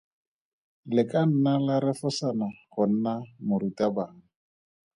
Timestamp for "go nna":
2.73-3.13